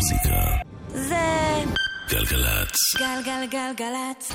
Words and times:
המוזיקה. 0.00 0.46
זה 0.88 1.64
גלגלצ. 2.10 2.76
גלגלגלגלצ. 2.98 4.32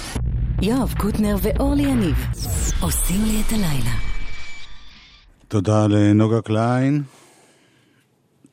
יואב 0.61 0.93
קוטנר 0.97 1.35
ואורלי 1.41 1.83
יניב 1.83 2.15
עושים 2.81 3.25
לי 3.25 3.41
את 3.41 3.51
הלילה. 3.51 3.95
תודה 5.47 5.87
לנוגה 5.87 6.41
קליין, 6.41 7.03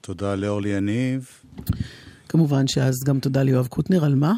תודה 0.00 0.34
לאורלי 0.34 0.68
יניב. 0.68 1.28
כמובן 2.28 2.66
שאז 2.66 2.94
גם 3.06 3.20
תודה 3.20 3.42
ליואב 3.42 3.66
קוטנר, 3.66 4.04
על 4.04 4.14
מה? 4.14 4.32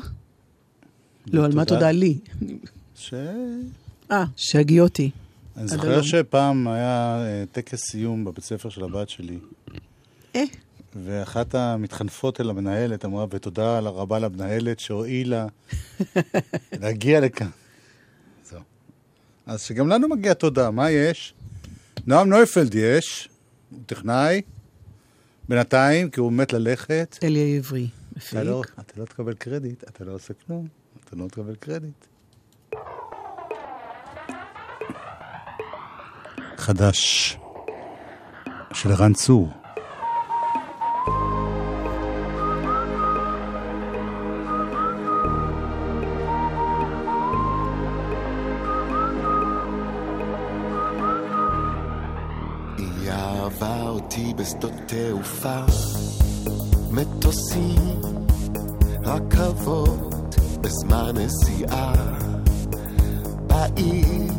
לא, 1.26 1.44
על 1.44 1.54
מה 1.54 1.64
תודה. 1.64 1.90
לי? 1.90 2.18
ש... 2.94 3.14
אה, 4.10 4.24
שהגיותי. 4.36 5.10
אני 5.56 5.68
זוכר. 5.68 6.02
שפעם 6.02 6.68
היה 6.68 7.16
אה, 7.26 7.44
טקס 7.52 7.80
סיום 7.90 8.24
בבית 8.24 8.44
ספר 8.44 8.68
של 8.68 8.84
הבת 8.84 9.08
שלי, 9.08 9.38
אה, 10.36 10.44
ואחת 10.96 11.54
המתחנפות 11.54 12.40
אל 12.40 12.50
המנהלת 12.50 13.04
אמרה, 13.04 13.26
ותודה 13.30 13.78
רבה 13.78 14.18
למנהלת 14.18 14.80
שהואילה 14.80 15.46
להגיע 16.80 17.20
לכאן. 17.20 17.48
זהו. 18.44 18.60
אז 19.46 19.62
שגם 19.62 19.88
לנו 19.88 20.08
מגיע 20.08 20.34
תודה, 20.34 20.70
מה 20.70 20.90
יש? 20.90 21.34
נועם 22.06 22.28
נויפלד 22.28 22.74
יש, 22.74 23.28
הוא 23.70 23.80
טכנאי, 23.86 24.42
בינתיים, 25.48 26.10
כי 26.10 26.20
הוא 26.20 26.32
מת 26.32 26.52
ללכת. 26.52 27.18
אלי 27.22 27.56
עברי, 27.56 27.88
מפיק. 28.16 28.28
אתה 28.28 28.44
לא, 28.44 28.62
אתה 28.80 29.00
לא 29.00 29.04
תקבל 29.04 29.34
קרדיט, 29.34 29.84
אתה 29.84 30.04
לא 30.04 30.12
עושה 30.12 30.34
כלום, 30.46 30.68
אתה 31.04 31.16
לא 31.16 31.28
תקבל 31.28 31.54
קרדיט. 31.54 32.06
חדש 36.56 37.36
של 38.72 38.92
ערן 38.92 39.12
צור. 39.12 39.63
אותי 54.14 54.34
בשדות 54.34 54.72
תעופה, 54.86 55.60
מטוסים, 56.90 58.00
רכבות, 59.02 60.34
בזמן 60.60 61.14
נסיעה, 61.14 61.92
בעיר, 63.46 64.32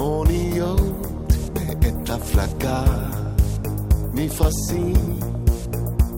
אוניות, 0.00 1.32
בעת 1.52 2.10
הפלגה, 2.10 2.84
מפרשים 4.12 5.18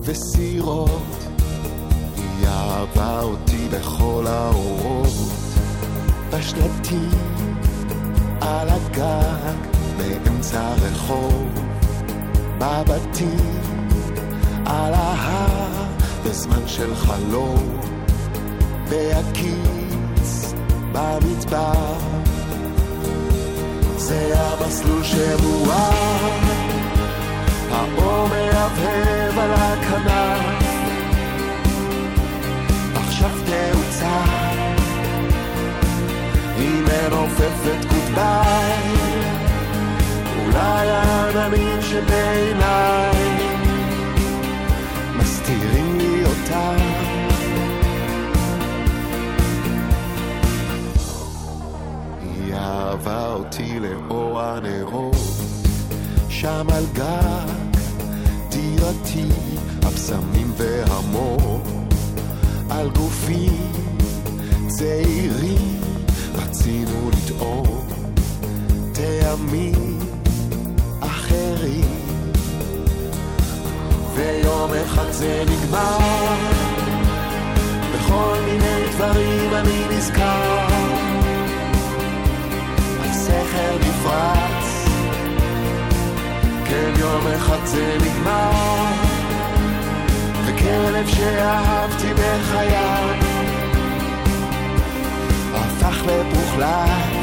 וסירות. 0.01 1.27
היא 2.17 2.47
אהבה 2.47 3.21
אותי 3.21 3.67
בכל 3.71 4.25
האורות, 4.27 5.13
בשלטים, 6.29 7.11
על 8.41 8.69
הגג, 8.69 9.55
באמצע 9.97 10.61
הרחוב, 10.61 11.62
בבתים, 12.63 13.61
על 14.65 14.93
ההר, 14.93 15.85
בזמן 16.25 16.67
של 16.67 16.95
חלום, 16.95 17.79
בהקיץ, 18.89 20.53
במדבר. 20.91 21.93
זה 23.97 24.33
המסלול 24.35 25.03
שמואר, 25.03 26.29
האור 27.71 28.27
מהבהב 28.27 29.39
על 29.39 29.51
הכנף, 29.53 30.63
עכשיו 32.95 33.29
תאוצר. 33.45 34.23
היא 36.57 36.81
מנופפת 36.81 37.85
גודביי, 37.89 39.32
אולי 40.53 40.89
העננים 40.89 41.81
שבעיניי 41.81 43.47
מסתירים 45.15 45.97
לי 45.97 46.25
אותה. 46.25 46.75
היא 52.21 52.53
אהבה 52.53 53.33
אותי 53.33 53.79
לאור 53.79 54.41
הנרות, 54.41 55.15
שם 56.29 56.67
על 56.73 56.85
גג 56.93 57.73
דירתי, 58.49 59.27
הבשמים 59.83 60.53
והמור, 60.57 61.61
על 62.69 62.89
גופים 62.89 63.71
צעירים 64.67 65.81
רצינו 66.35 67.09
לטעום 67.11 67.87
טעמים 68.93 70.02
אחרים. 71.33 71.85
ויום 74.15 74.71
אחד 74.85 75.11
זה 75.11 75.43
נגמר. 75.49 75.97
בכל 77.93 78.35
מיני 78.45 78.87
דברים 78.91 79.53
אני 79.53 79.97
נזכר. 79.97 80.67
הסכר 82.99 83.77
נפרץ. 83.79 84.87
כן 86.65 86.91
יום 86.99 87.27
אחד 87.27 87.65
זה 87.65 87.97
נגמר. 88.01 88.51
וכלב 90.45 91.07
שאהבתי 91.07 92.13
בחיי. 92.13 92.75
הפך 95.53 96.03
לפוחלץ. 96.05 97.22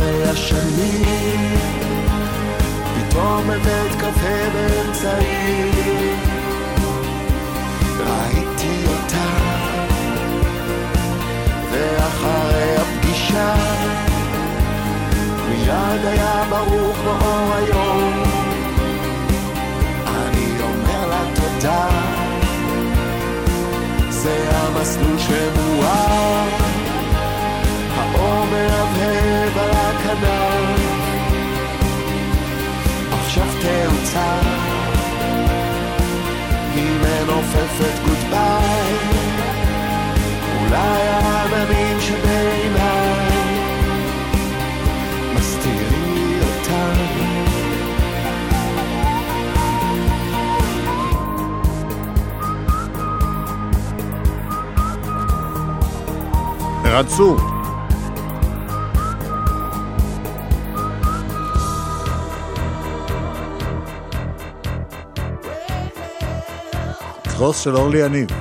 ואחרי 0.00 0.28
השנים, 0.30 1.58
פתאום 2.94 3.42
בבית 3.46 3.92
קפה 3.98 4.50
באמצעי, 4.54 5.70
ראיתי 7.98 8.84
אותה. 8.86 9.30
ואחרי 11.70 12.76
הפגישה 12.76 13.54
מיד 15.48 16.04
היה 16.04 16.44
ברור 16.50 16.92
כמו 16.94 17.54
היום 17.54 18.22
אני 20.06 20.62
אומר 20.62 21.08
לה 21.08 21.22
תודה 21.34 21.88
זה 24.08 24.50
המסלול 24.52 25.18
שמואר 25.18 26.48
האור 27.96 28.44
מהבהב 28.50 28.99
הכנף 30.10 30.90
עכשיו 33.12 33.46
תאוצר 33.60 34.40
היא 36.74 36.90
מנופפת 36.98 38.04
גודביי 38.04 38.94
אולי 40.60 41.08
העננים 41.08 42.00
שבעיניי 42.00 43.30
מסתירים 45.34 46.14
לי 46.14 46.40
אותם. 46.42 47.10
קרוס 67.40 67.60
של 67.60 67.76
אורלי 67.76 67.98
יניב. 67.98 68.39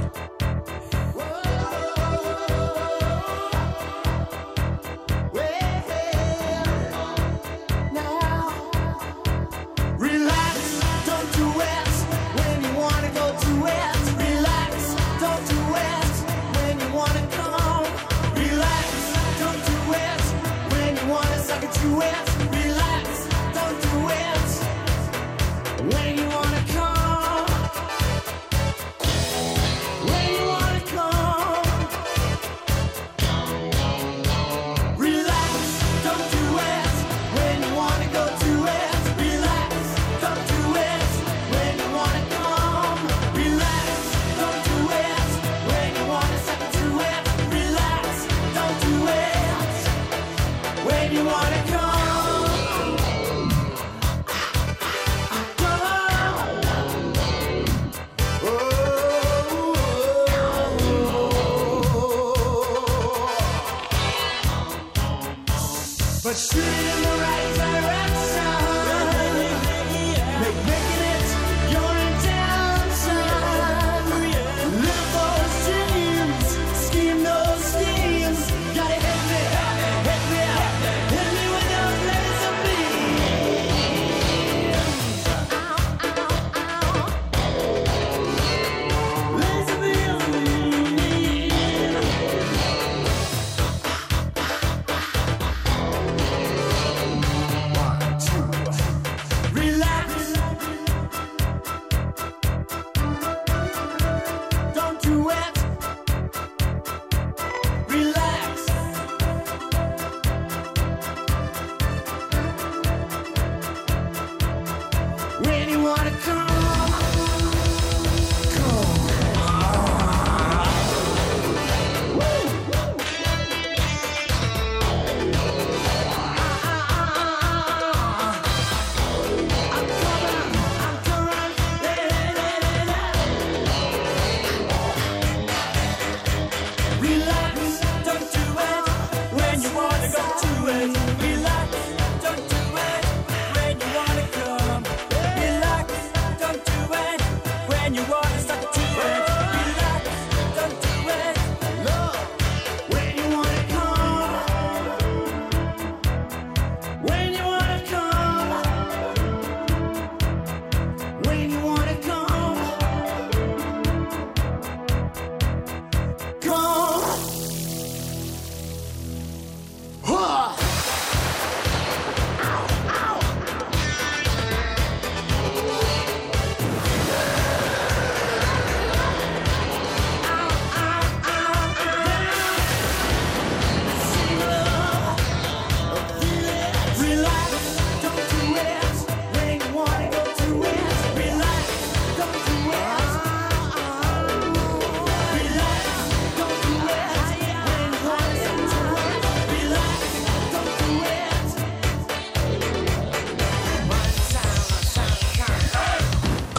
Yes. 140.79 141.08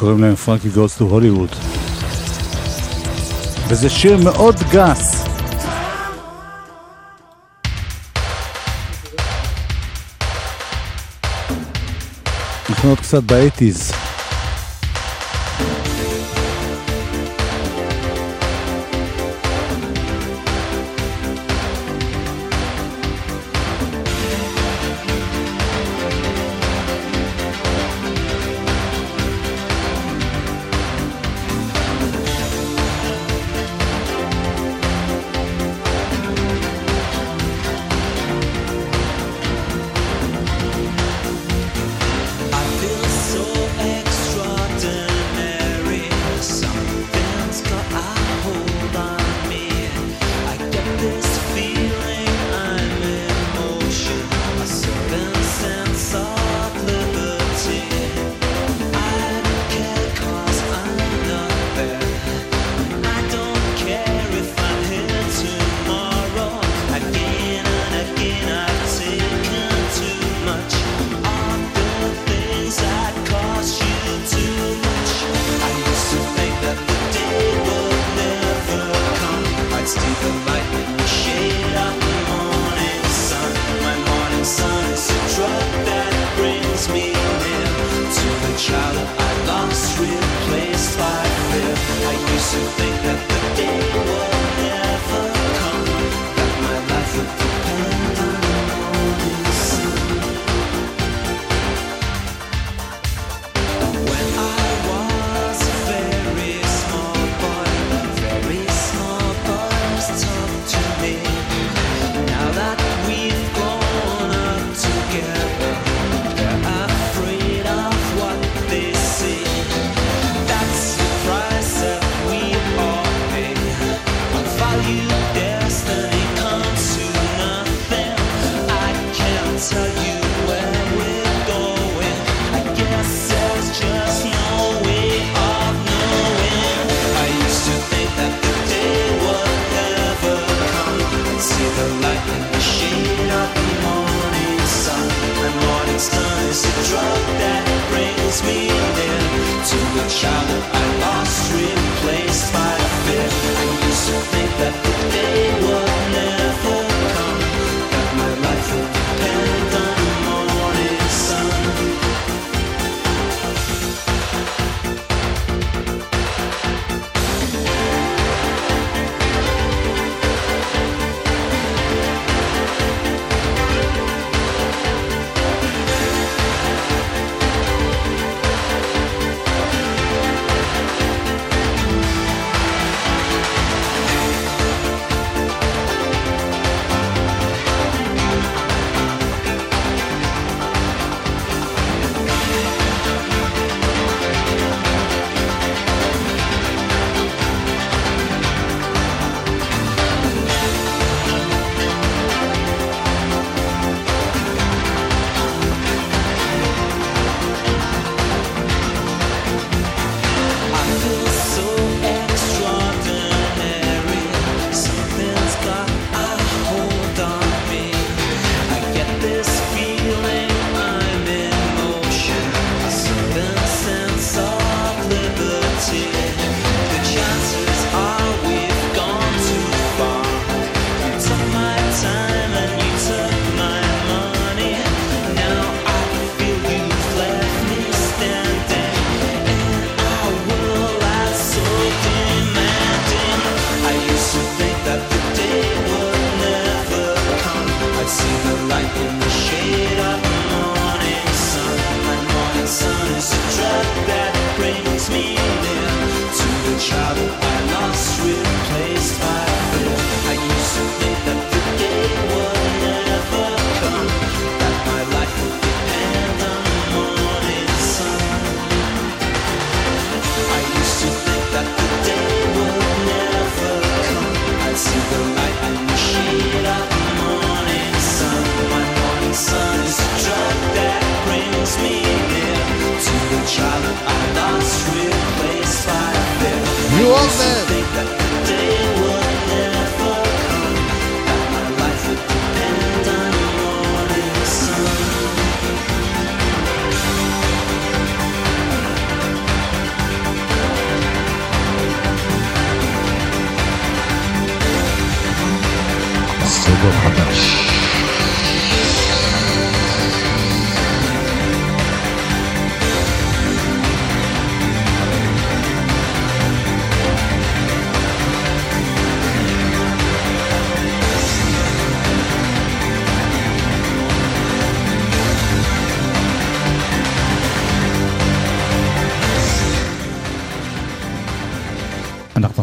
שקוראים 0.00 0.20
להם 0.20 0.34
פרנקי 0.34 0.68
גולס 0.68 0.96
טו 0.96 1.04
הוליווד. 1.04 1.48
וזה 3.68 3.90
שיר 3.90 4.16
מאוד 4.16 4.56
גס. 4.70 5.24
אנחנו 12.70 12.88
עוד 12.88 12.98
קצת 13.00 13.22
באטיז. 13.22 13.99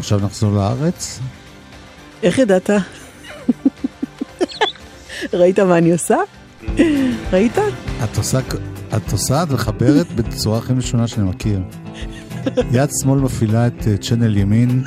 עכשיו 0.07 0.19
נחזור 0.19 0.53
לארץ. 0.53 1.19
איך 2.23 2.37
ידעת? 2.37 2.69
ראית 5.33 5.59
מה 5.59 5.77
אני 5.77 5.91
עושה? 5.91 6.15
ראית? 7.31 7.57
את 8.03 8.17
עושה, 8.17 8.39
את 8.97 9.11
עושה, 9.11 9.43
את 9.43 9.51
מחברת 9.51 10.11
בצורה 10.15 10.57
הכי 10.57 10.73
משונה 10.73 11.07
שאני 11.07 11.29
מכיר. 11.29 11.61
יד 12.71 12.89
שמאל 13.01 13.19
מפעילה 13.19 13.67
את 13.67 13.87
אה, 13.87 13.97
צ'אנל 13.97 14.37
ימין, 14.37 14.83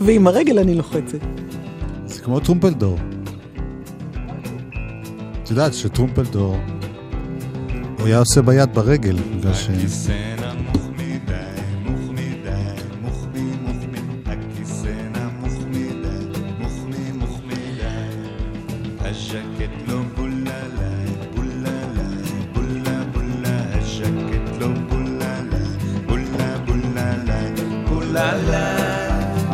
ועם 0.00 0.26
הרגל 0.26 0.58
אני 0.58 0.74
לוחצת. 0.74 1.18
זה 2.06 2.22
כמו 2.22 2.40
טרומפלדור. 2.40 2.98
את 5.42 5.50
יודעת 5.50 5.74
שטרומפלדור, 5.74 6.58
הוא 7.98 8.06
היה 8.06 8.18
עושה 8.18 8.42
ביד 8.42 8.74
ברגל, 8.74 9.16
בגלל 9.38 9.54
ש... 9.54 9.68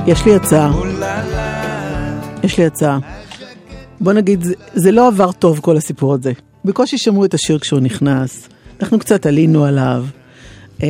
יש 0.06 0.24
לי 0.26 0.34
הצעה. 0.34 0.72
יש 2.42 2.58
לי 2.58 2.66
הצעה. 2.66 2.98
בוא 4.00 4.12
נגיד, 4.12 4.42
זה, 4.42 4.54
זה 4.74 4.92
לא 4.92 5.08
עבר 5.08 5.32
טוב 5.32 5.60
כל 5.60 5.76
הסיפור 5.76 6.14
הזה. 6.14 6.32
בקושי 6.64 6.98
שמעו 6.98 7.24
את 7.24 7.34
השיר 7.34 7.58
כשהוא 7.58 7.80
נכנס. 7.80 8.48
אנחנו 8.80 8.98
קצת 8.98 9.26
עלינו 9.26 9.64
עליו. 9.64 10.04
אה, 10.82 10.88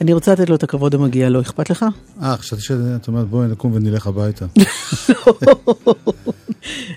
אני 0.00 0.12
רוצה 0.12 0.32
לתת 0.32 0.48
לו 0.50 0.54
את 0.54 0.62
הכבוד 0.62 0.94
המגיע 0.94 1.28
לו, 1.28 1.40
אכפת 1.40 1.70
לך? 1.70 1.84
אה, 2.22 2.36
חשבתי 2.36 2.62
שאת 2.62 3.08
אומרת 3.08 3.26
בואי 3.26 3.48
נקום 3.48 3.72
ונלך 3.74 4.06
הביתה. 4.06 4.46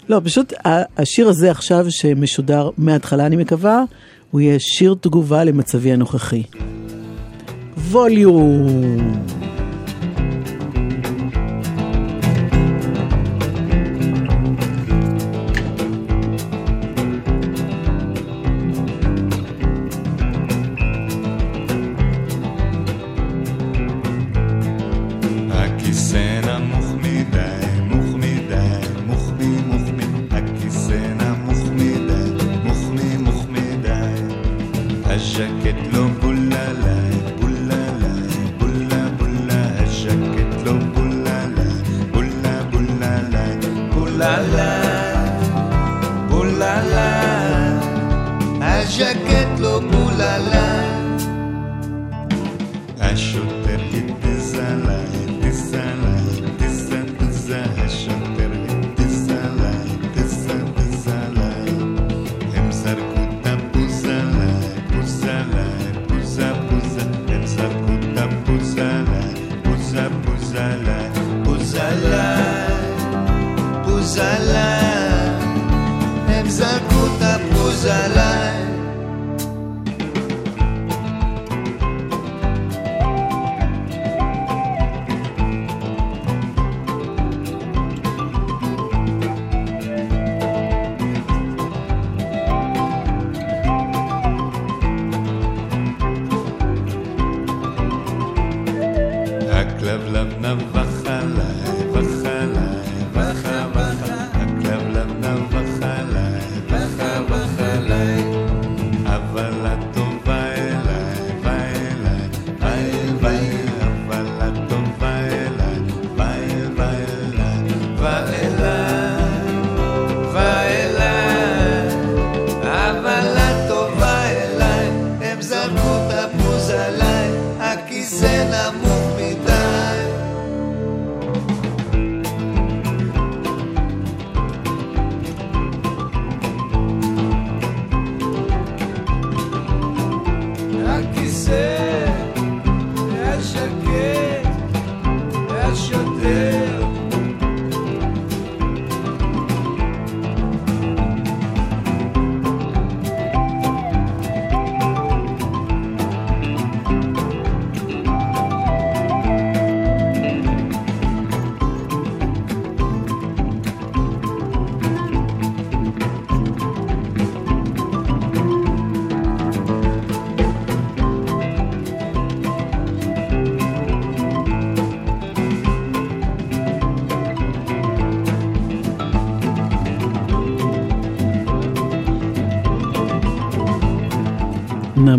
לא, 0.10 0.22
פשוט 0.24 0.54
ה- 0.68 1.02
השיר 1.02 1.30
הזה 1.30 1.52
עכשיו 1.52 1.86
שמשודר 1.90 2.70
מההתחלה, 2.78 3.26
אני 3.26 3.36
מקווה, 3.36 3.84
הוא 4.32 4.42
יהיה 4.42 4.56
שיר 4.60 4.96
תגובה 5.02 5.44
למצבי 5.44 5.94
הנוכחי. 5.94 6.44
ווליום. 7.92 9.39
הז'קט 48.80 49.60
לא 49.60 49.80
בולה 49.80 50.38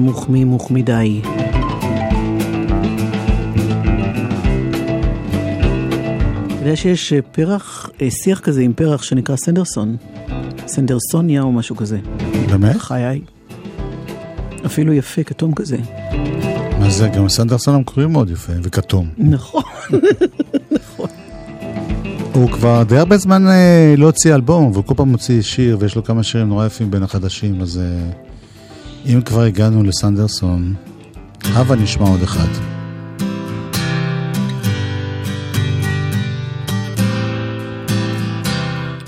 נמוך 0.00 0.26
ממוך 0.28 0.70
מדי. 0.70 1.20
אתה 6.46 6.68
יודע 6.68 6.76
שיש 6.76 7.12
אה, 7.12 7.22
פרח, 7.22 7.90
אה, 8.02 8.10
שיח 8.10 8.40
כזה 8.40 8.60
עם 8.60 8.72
פרח 8.72 9.02
שנקרא 9.02 9.36
סנדרסון. 9.36 9.96
סנדרסוניה 10.66 11.42
או 11.42 11.52
משהו 11.52 11.76
כזה. 11.76 11.98
באמת? 12.50 12.76
חיי. 12.76 13.20
אפילו 14.66 14.92
יפה, 14.92 15.22
כתום 15.22 15.54
כזה. 15.54 15.76
מה 16.78 16.90
זה? 16.90 17.08
גם 17.08 17.28
סנדרסון 17.28 17.74
המקורי 17.74 18.06
מאוד 18.06 18.30
יפה, 18.30 18.52
וכתום. 18.62 19.08
נכון. 19.18 19.62
הוא 22.34 22.50
כבר 22.50 22.82
די 22.82 22.96
הרבה 22.96 23.16
זמן 23.16 23.46
אה, 23.46 23.94
לא 23.96 24.06
הוציא 24.06 24.34
אלבום, 24.34 24.70
והוא 24.72 24.84
כל 24.84 24.94
פעם 24.94 25.08
מוציא 25.08 25.42
שיר, 25.42 25.76
ויש 25.80 25.96
לו 25.96 26.04
כמה 26.04 26.22
שירים 26.22 26.48
נורא 26.48 26.66
יפים 26.66 26.90
בין 26.90 27.02
החדשים, 27.02 27.60
אז 27.60 27.80
אם 29.06 29.20
כבר 29.22 29.42
הגענו 29.42 29.82
לסנדרסון, 29.82 30.74
הבה 31.44 31.76
נשמע 31.76 32.08
עוד 32.08 32.22
אחד. 32.22 32.48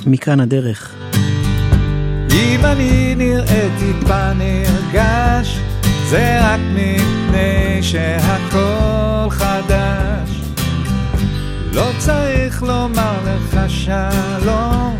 מכאן 0.06 0.40
הדרך. 0.40 0.94
אם 2.32 2.60
אני 2.64 3.14
נראה 3.14 3.68
טיפה 3.78 4.32
נרגש, 4.32 5.58
זה 6.10 6.38
רק 6.40 6.60
מפני 6.74 7.82
שהכל 7.82 9.30
חדש. 9.30 10.40
לא 11.72 11.90
צריך 11.98 12.62
לומר 12.62 13.18
לך 13.24 13.60
שלום, 13.68 14.96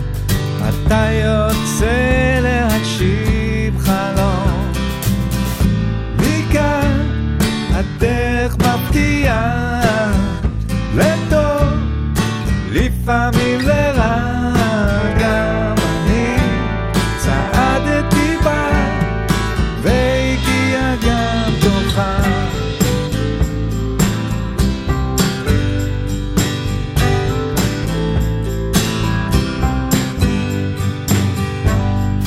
אתה 0.69 1.09
יוצא 1.13 2.39
להגשים 2.43 3.79
חלום. 3.79 4.42
הדרך 8.93 9.13
מפתיעה, 9.33 10.13
לטוב, 10.95 11.73
לפעמים 12.73 13.61
לרע, 13.61 14.17
גם 15.21 15.75
אני 15.77 16.37
צעדתי 17.19 18.37
בה, 18.45 18.69
והגיע 19.83 20.95
גם 21.07 21.51
תורך. 21.61 22.01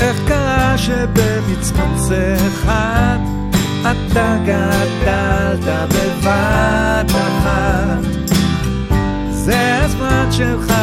איך 0.01 0.27
קרה 0.27 0.77
שבמצמוץ 0.77 2.09
אחד 2.11 3.17
אתה 3.81 4.37
גדלת 4.45 4.84
בבת 6.25 7.11
אחת? 7.11 8.25
זה 9.31 9.83
הזמן 9.83 10.27
שלך 10.31 10.74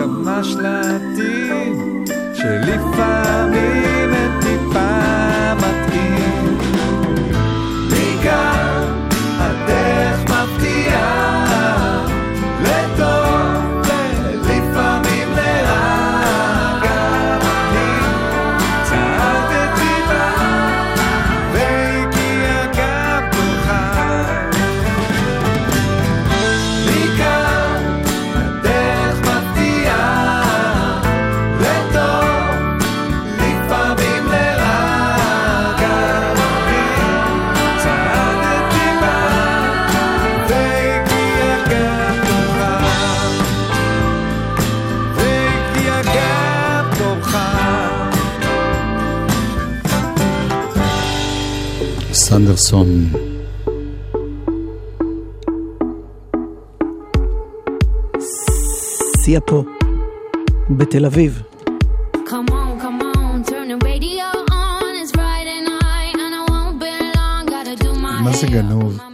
שיש 0.00 0.08
כמה 0.24 0.44
שלטים 0.44 2.04
שלפעמים 2.34 3.19
be 66.78 66.90
long. 67.16 67.46
Gotta 67.46 67.74
do 67.82 67.90
my 67.94 68.22
מה 68.22 68.32
זה 68.32 68.46
גנוב? 68.46 69.09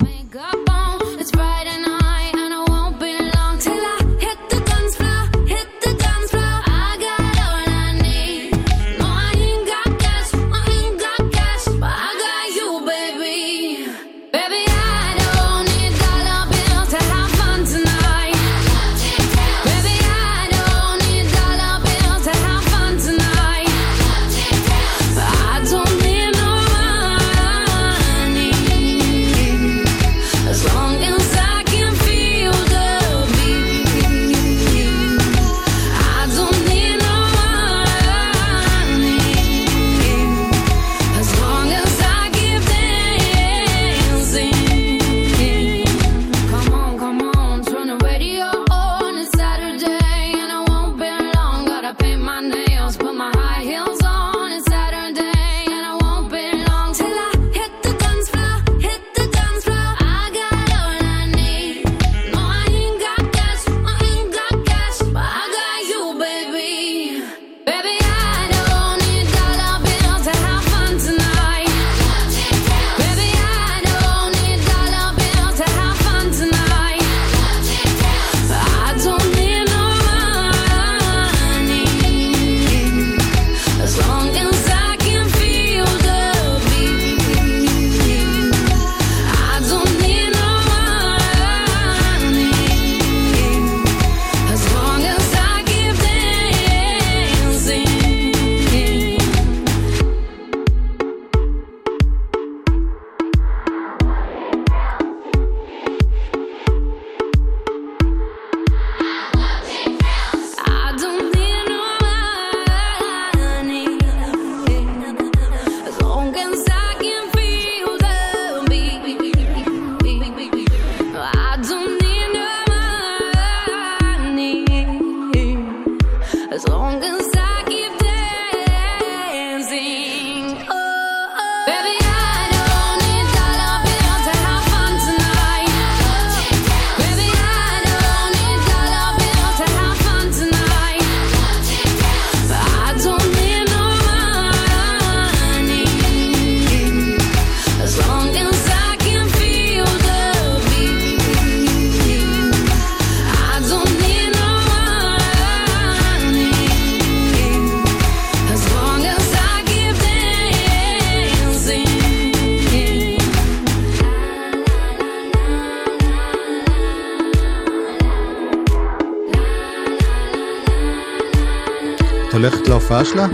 להופעה 172.76 173.04
שלה? 173.04 173.26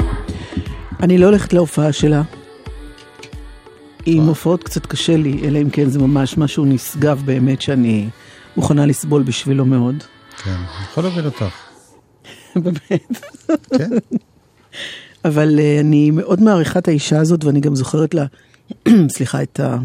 אני 1.00 1.18
לא 1.18 1.26
הולכת 1.26 1.52
להופעה 1.52 1.92
שלה. 1.92 2.22
עם 4.06 4.22
הופעות 4.22 4.64
קצת 4.64 4.86
קשה 4.86 5.16
לי, 5.16 5.40
אלא 5.44 5.58
אם 5.58 5.70
כן 5.70 5.90
זה 5.90 5.98
ממש 5.98 6.38
משהו 6.38 6.64
נשגב 6.64 7.22
באמת 7.24 7.62
שאני 7.62 8.08
מוכנה 8.56 8.86
לסבול 8.86 9.22
בשבילו 9.22 9.64
מאוד. 9.64 9.94
כן, 10.44 10.50
אני 10.50 10.84
יכול 10.90 11.04
להבין 11.04 11.24
אותך. 11.24 11.44
באמת. 12.64 13.20
כן. 13.78 13.90
אבל 15.24 15.58
uh, 15.58 15.80
אני 15.80 16.10
מאוד 16.10 16.42
מעריכה 16.42 16.78
את 16.78 16.88
האישה 16.88 17.20
הזאת, 17.20 17.44
ואני 17.44 17.60
גם 17.60 17.74
זוכרת 17.74 18.14
לה, 18.14 18.24
סליחה, 19.16 19.42
את, 19.42 19.60
ה, 19.60 19.76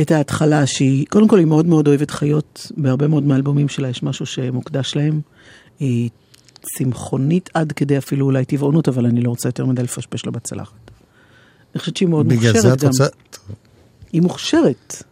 את 0.00 0.10
ההתחלה, 0.10 0.66
שהיא, 0.66 1.06
קודם 1.10 1.28
כל 1.28 1.38
היא 1.38 1.46
מאוד 1.46 1.66
מאוד 1.66 1.88
אוהבת 1.88 2.10
חיות, 2.10 2.72
בהרבה 2.76 3.08
מאוד 3.08 3.22
מהאלבומים 3.26 3.68
שלה 3.68 3.88
יש 3.88 4.02
משהו 4.02 4.26
שמוקדש 4.26 4.96
להם. 4.96 5.20
היא 5.78 6.10
צמחונית 6.78 7.50
עד 7.54 7.72
כדי 7.72 7.98
אפילו 7.98 8.26
אולי 8.26 8.44
טבעונות, 8.44 8.88
אבל 8.88 9.06
אני 9.06 9.20
לא 9.20 9.30
רוצה 9.30 9.48
יותר 9.48 9.66
מדי 9.66 9.82
לפשפש 9.82 10.26
לה 10.26 10.32
בצלחת. 10.32 10.90
אני 11.74 11.80
חושבת 11.80 11.96
שהיא 11.96 12.08
מאוד 12.08 12.28
בגלל 12.28 12.52
מוכשרת 12.52 12.62
זה 12.62 12.72
את 12.72 12.80
גם. 12.82 12.88
רוצה... 12.88 13.04
היא 14.12 14.22
מוכשרת, 14.22 15.02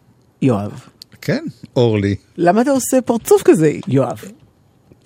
יואב. 0.43 0.81
כן, 1.21 1.45
אורלי. 1.77 2.17
למה 2.37 2.63
אתה 2.63 2.71
עושה 2.71 3.01
פרצוף 3.05 3.43
כזה, 3.45 3.73
יואב? 3.89 4.23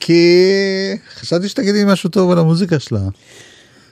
כי 0.01 0.23
חשבתי 1.15 1.49
שתגידי 1.49 1.83
משהו 1.87 2.11
טוב 2.11 2.31
על 2.31 2.39
המוזיקה 2.39 2.79
שלה. 2.79 3.01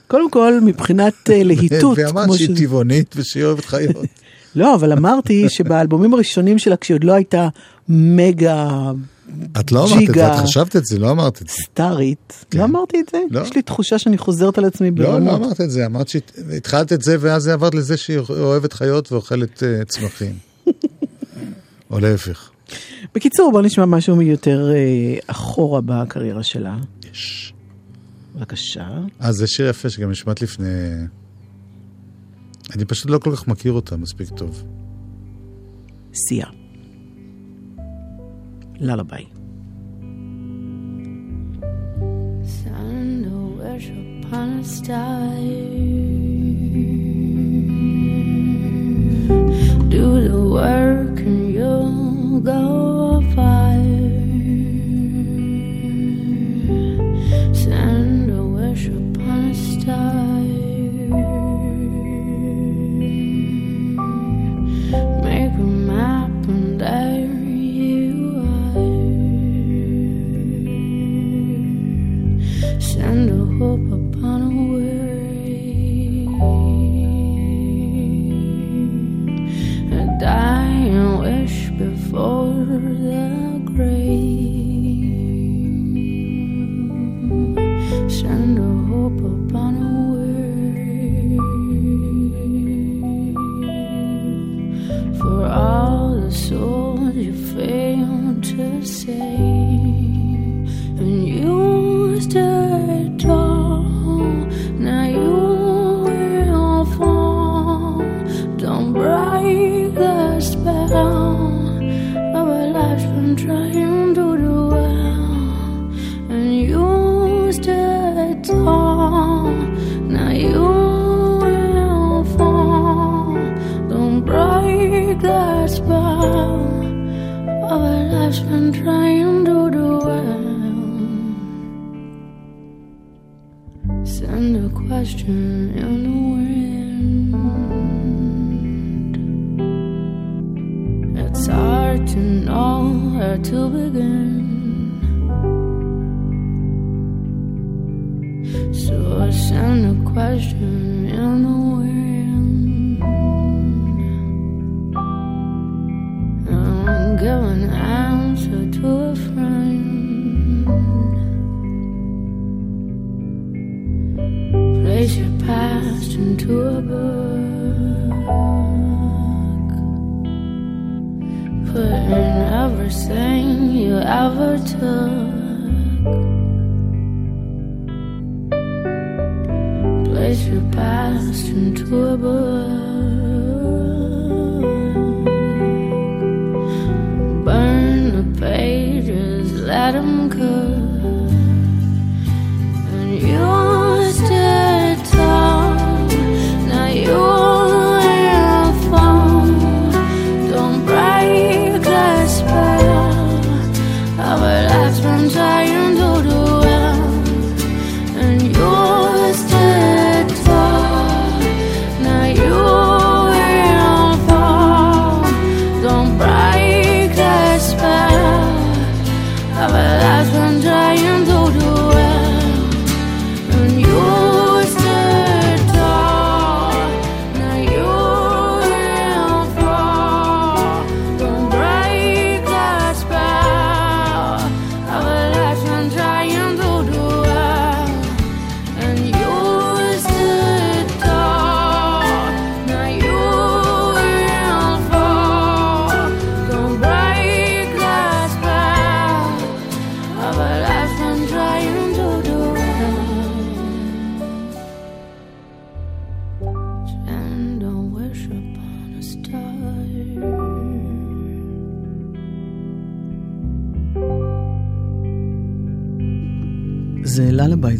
קודם 0.07 0.31
כל, 0.31 0.59
מבחינת 0.61 1.29
אה, 1.29 1.43
להיטות, 1.49 1.97
ואמרת 2.01 2.33
שהיא 2.33 2.55
ש- 2.55 2.59
טבעונית 2.59 3.13
ושהיא 3.17 3.43
אוהבת 3.45 3.65
חיות. 3.65 4.05
לא, 4.55 4.75
אבל 4.75 4.91
אמרתי 4.91 5.45
שבאלבומים 5.49 6.13
הראשונים 6.13 6.59
שלה, 6.59 6.77
כשהיא 6.77 6.95
עוד 6.95 7.03
לא 7.03 7.13
הייתה 7.13 7.47
מגה 7.89 8.91
את 9.59 9.71
לא 9.71 9.85
אמרת 9.87 10.09
את 10.09 10.15
זה. 10.15 10.33
את 10.33 10.39
חשבת 10.39 10.75
את 10.75 10.85
זה, 10.85 10.99
לא 10.99 11.11
אמרת 11.11 11.41
את 11.41 11.47
זה. 11.47 11.53
סטארית, 11.53 12.45
כן. 12.51 12.57
לא 12.59 12.63
אמרתי 12.63 12.99
את 12.99 13.09
זה? 13.11 13.17
לא. 13.31 13.39
יש 13.39 13.55
לי 13.55 13.61
תחושה 13.61 13.99
שאני 13.99 14.17
חוזרת 14.17 14.57
על 14.57 14.65
עצמי 14.65 14.91
לא, 14.91 15.03
לא 15.03 15.11
ברמות. 15.11 15.33
אמרת 15.33 15.61
את 15.61 15.71
זה, 15.71 15.85
אמרת 15.85 16.07
שהתחלת 16.07 16.93
את 16.93 17.01
זה 17.01 17.17
ואז 17.19 17.47
עברת 17.47 17.75
לזה 17.75 17.97
שהיא 17.97 18.19
אוהבת 18.29 18.73
חיות 18.73 19.11
ואוכלת 19.11 19.63
אה, 19.63 19.85
צמחים. 19.85 20.35
או 21.91 21.99
להפך. 21.99 22.49
בקיצור, 23.15 23.51
בוא 23.51 23.61
נשמע 23.61 23.85
משהו 23.85 24.15
מיותר 24.15 24.71
אה, 24.73 25.19
אחורה 25.27 25.81
בקריירה 25.85 26.43
שלה. 26.43 26.77
יש. 27.11 27.53
בבקשה. 28.35 28.87
אז 29.19 29.35
זה 29.35 29.47
שיר 29.47 29.69
יפה 29.69 29.89
שגם 29.89 30.11
נשמעת 30.11 30.41
לפני... 30.41 30.67
אני 32.75 32.85
פשוט 32.85 33.09
לא 33.09 33.17
כל 33.17 33.35
כך 33.35 33.47
מכיר 33.47 33.71
אותה 33.71 33.97
מספיק 33.97 34.29
טוב. 34.29 34.63
סיה. 36.13 36.45
Lullaby. 38.79 39.23
Upon 44.27 44.59
a 44.59 44.63
star. 44.63 45.29
Do 49.87 50.27
the 50.27 50.49
work 50.51 51.19
and 51.19 51.53
you'll 51.53 52.41
go. 52.41 53.16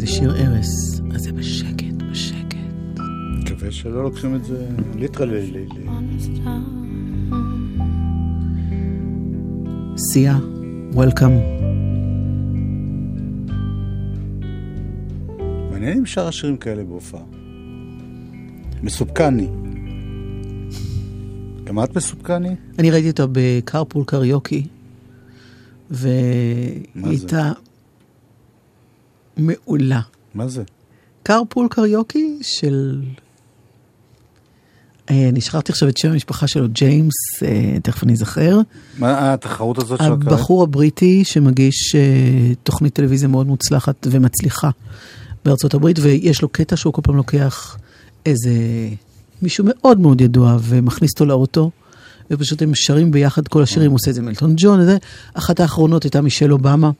שיר 0.07 0.35
ארס. 0.35 1.01
אז 1.15 1.21
זה 1.21 1.31
בשקט, 1.31 1.93
בשקט. 2.11 2.57
מקווה 3.39 3.71
שלא 3.71 4.03
לוקחים 4.03 4.35
את 4.35 4.45
זה 4.45 4.67
ליטרלי. 4.95 5.65
Honest 5.85 6.45
time. 6.45 7.33
סיה, 9.97 10.37
וולקאם. 10.93 11.31
מעניין 15.71 15.97
אם 15.97 16.05
שר 16.05 16.27
השירים 16.27 16.57
כאלה 16.57 16.83
בהופעה. 16.83 17.21
מסופקני. 18.83 19.47
גם 21.63 21.83
את 21.83 21.95
מסופקני? 21.95 22.55
אני 22.79 22.91
ראיתי 22.91 23.09
אותה 23.09 23.25
בקרפול 23.31 24.03
קריוקי, 24.05 24.67
והיא? 25.91 26.83
הייתה 27.03 27.51
מעולה. 29.37 30.01
מה 30.35 30.47
זה? 30.47 30.63
קרפול 31.23 31.67
קריוקי 31.71 32.37
של... 32.41 33.01
אה, 35.09 35.29
אני 35.29 35.41
שכחתי 35.41 35.71
עכשיו 35.71 35.89
את 35.89 35.97
שם 35.97 36.11
המשפחה 36.11 36.47
שלו, 36.47 36.69
ג'יימס, 36.69 37.13
אה, 37.43 37.77
תכף 37.83 38.03
אני 38.03 38.13
אזכר. 38.13 38.59
מה 38.97 39.33
התחרות 39.33 39.77
הזאת 39.77 39.99
של 39.99 40.13
הקהל? 40.13 40.33
הבחור 40.33 40.63
הבריטי 40.63 41.23
שמגיש 41.25 41.95
אה, 41.95 42.53
תוכנית 42.63 42.93
טלוויזיה 42.93 43.27
מאוד 43.27 43.47
מוצלחת 43.47 44.07
ומצליחה 44.11 44.69
בארצות 45.45 45.73
הברית, 45.73 45.99
ויש 45.99 46.41
לו 46.41 46.49
קטע 46.49 46.77
שהוא 46.77 46.93
כל 46.93 47.01
פעם 47.01 47.15
לוקח 47.15 47.77
איזה 48.25 48.51
מישהו 49.41 49.65
מאוד 49.67 49.99
מאוד 49.99 50.21
ידוע 50.21 50.57
ומכניס 50.61 51.11
אותו 51.13 51.25
לאוטו, 51.25 51.71
ופשוט 52.31 52.61
הם 52.61 52.71
שרים 52.75 53.11
ביחד 53.11 53.47
כל 53.47 53.63
השירים, 53.63 53.91
הוא 53.91 53.95
עושה 53.95 54.09
את 54.09 54.15
זה 54.15 54.21
מלטון 54.21 54.53
ג'ון. 54.57 54.79
אחת 55.33 55.59
האחרונות 55.59 56.03
הייתה 56.03 56.21
מישל 56.21 56.53
אובמה, 56.53 56.91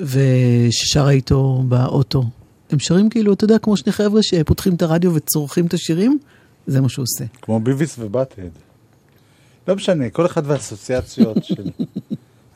וששרה 0.00 1.10
איתו 1.10 1.62
באוטו. 1.68 2.24
הם 2.70 2.78
שרים 2.78 3.08
כאילו, 3.10 3.32
אתה 3.32 3.44
יודע, 3.44 3.58
כמו 3.58 3.76
שני 3.76 3.92
חבר'ה 3.92 4.22
שפותחים 4.22 4.74
את 4.74 4.82
הרדיו 4.82 5.14
וצורכים 5.14 5.66
את 5.66 5.74
השירים, 5.74 6.18
זה 6.66 6.80
מה 6.80 6.88
שהוא 6.88 7.02
עושה. 7.02 7.24
כמו 7.42 7.60
ביביס 7.60 7.96
ובטהד. 7.98 8.50
לא 9.68 9.76
משנה, 9.76 10.10
כל 10.10 10.26
אחד 10.26 10.42
והאסוציאציות 10.46 11.44
של... 11.48 11.70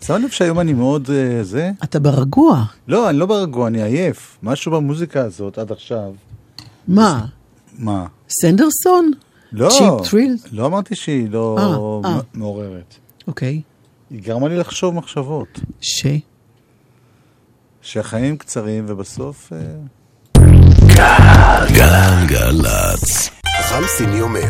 שם 0.05 0.23
לב 0.23 0.29
שהיום 0.31 0.61
אני 0.61 0.73
מאוד 0.73 1.11
אה, 1.11 1.45
זה? 1.45 1.71
אתה 1.85 2.01
ברגוע. 2.01 2.65
לא, 2.89 3.11
אני 3.11 3.19
לא 3.19 3.27
ברגוע, 3.27 3.67
אני 3.69 3.83
עייף. 3.83 4.39
משהו 4.43 4.73
במוזיקה 4.73 5.21
הזאת 5.25 5.59
עד 5.59 5.73
עכשיו. 5.73 6.13
מה? 6.89 7.25
מה? 7.79 8.07
סנדרסון? 8.29 9.11
לא, 9.53 9.69
צ'יפ 9.71 10.11
טרילס? 10.11 10.45
לא 10.53 10.67
אמרתי 10.67 10.95
שהיא 10.95 11.31
לא 11.31 11.57
אה, 12.05 12.11
אה. 12.11 12.17
מ- 12.17 12.39
מעוררת. 12.39 12.95
אוקיי. 13.27 13.61
היא 14.11 14.23
גרמה 14.23 14.49
לי 14.49 14.57
לחשוב 14.57 14.95
מחשבות. 14.95 15.61
ש? 15.81 16.07
שהחיים 17.89 18.37
קצרים 18.37 18.85
ובסוף... 18.89 19.53
אה, 19.53 19.59
גלגלצ. 21.69 23.31
חכם 23.59 23.87
סיני 23.97 24.21
אומר, 24.21 24.45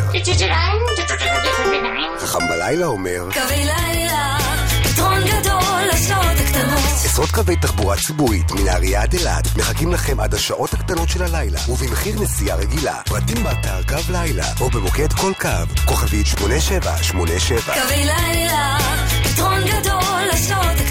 חכם 2.17 2.47
בלילה 2.49 2.85
אומר, 2.85 3.27
קווי 3.33 3.65
לילה, 3.65 4.37
פתרון 4.83 5.19
גדול 5.25 5.81
לשעות 5.93 6.37
הקטנות. 6.45 6.79
עשרות 7.05 7.29
קווי 7.29 7.55
תחבורה 7.55 7.95
ציבורית 7.97 8.51
מנהריה 8.51 9.01
עד 9.01 9.13
אילת 9.13 9.55
מחכים 9.57 9.93
לכם 9.93 10.19
עד 10.19 10.33
השעות 10.33 10.73
הקטנות 10.73 11.09
של 11.09 11.23
הלילה 11.23 11.59
ובמחיר 11.69 12.21
נסיעה 12.21 12.57
רגילה. 12.57 13.01
פרטים 13.05 13.43
באתר 13.43 13.83
קו 13.87 14.11
לילה 14.11 14.45
או 14.61 14.69
במוקד 14.69 15.13
כל 15.13 15.31
קו, 15.41 15.49
כוכבית 15.85 16.25
8787. 16.25 17.73
קווי 17.73 18.05
לילה, 18.05 18.77
פתרון 19.23 19.61
גדול 19.65 20.21
לשעות 20.33 20.65
הקטנות. 20.65 20.88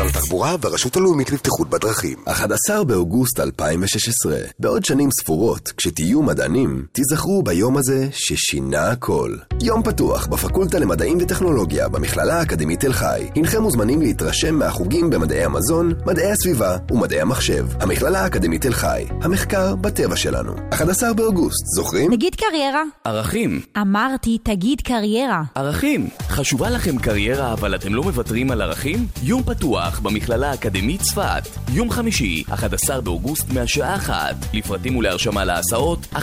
משרד 0.00 0.16
התחבורה 0.16 0.56
והרשות 0.60 0.96
הלאומית 0.96 1.30
לבטיחות 1.30 1.70
בדרכים. 1.70 2.18
11 2.28 2.84
באוגוסט 2.84 3.40
2016. 3.40 4.36
בעוד 4.58 4.84
שנים 4.84 5.08
ספורות, 5.20 5.72
כשתהיו 5.76 6.22
מדענים, 6.22 6.86
תיזכרו 6.92 7.42
ביום 7.42 7.76
הזה 7.76 8.08
ששינה 8.12 8.90
הכל. 8.90 9.36
יום 9.62 9.82
פתוח 9.82 10.26
בפקולטה 10.26 10.78
למדעים 10.78 11.18
וטכנולוגיה 11.20 11.88
במכללה 11.88 12.38
האקדמית 12.38 12.80
תל 12.80 12.92
חי. 12.92 13.28
הנכם 13.36 13.62
מוזמנים 13.62 14.02
להתרשם 14.02 14.54
מהחוגים 14.54 15.10
במדעי 15.10 15.44
המזון, 15.44 15.92
מדעי 16.06 16.30
הסביבה 16.30 16.76
ומדעי 16.90 17.20
המחשב. 17.20 17.66
המכללה 17.80 18.22
האקדמית 18.22 18.62
תל 18.62 18.72
חי. 18.72 19.04
המחקר 19.22 19.76
בטבע 19.76 20.16
שלנו. 20.16 20.52
11 20.72 21.12
באוגוסט, 21.12 21.66
זוכרים? 21.76 22.12
נגיד 22.12 22.34
קריירה. 22.34 22.82
ערכים, 23.04 23.60
אמרתי, 23.80 24.38
תגיד 24.42 24.80
קריירה. 24.80 25.42
ערכים. 25.54 26.08
חשובה 26.28 26.70
לכם 26.70 26.98
קריירה 26.98 27.52
אבל 27.52 27.74
אתם 27.74 27.94
לא 27.94 28.02
מוותרים 28.02 28.50
על 28.50 28.62
ערכים? 28.62 29.06
יום 29.22 29.42
פתוח 29.42 29.89
במכללה 29.98 30.50
האקדמית 30.50 31.00
צפת. 31.00 31.48
יום 31.72 31.90
חמישי, 31.90 32.44
11 32.48 33.00
באוגוסט 33.00 33.50
מהשעה 33.52 33.96
1. 33.96 34.36
לפרטים 34.52 34.96
ולהרשמה 34.96 35.44
להסעות, 35.44 36.06
1-800-344-544. 36.14 36.16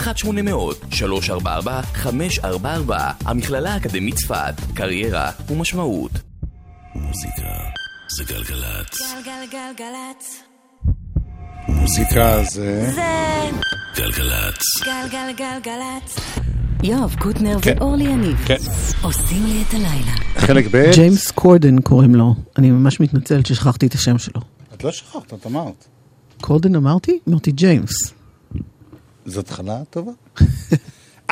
המכללה 3.25 3.73
האקדמית 3.73 4.15
צפת. 4.15 4.53
קריירה 4.75 5.31
ומשמעות. 5.49 6.11
מוזיקה 6.95 7.41
זה 8.17 8.23
גלגלצ. 8.23 9.01
גלגלגלגלצ. 9.25 10.43
מוזיקה 11.67 12.43
זה... 12.43 12.91
זה 12.91 13.51
גלגלצ. 13.95 14.61
גלגלגלגלצ. 14.85 16.19
יואב 16.83 17.15
קוטנר 17.19 17.59
כן. 17.61 17.75
ואורלי 17.79 18.03
יניב 18.03 18.37
כן. 18.45 18.55
עושים 19.01 19.45
לי 19.45 19.63
את 19.69 19.73
הלילה. 19.73 20.11
חלק 20.37 20.65
ב' 20.71 20.91
ג'יימס 20.93 21.31
קורדן 21.31 21.81
קוראים 21.81 22.15
לו. 22.15 22.35
אני 22.57 22.71
ממש 22.71 22.99
מתנצלת 22.99 23.45
ששכחתי 23.45 23.87
את 23.87 23.93
השם 23.93 24.17
שלו. 24.17 24.41
את 24.73 24.83
לא 24.83 24.91
שכחת, 24.91 25.33
את 25.33 25.45
אמרת. 25.45 25.85
קורדן 26.41 26.75
אמרתי? 26.75 27.19
אמרתי 27.29 27.51
ג'יימס. 27.51 28.13
זו 29.25 29.39
התחלה 29.39 29.81
טובה. 29.89 30.11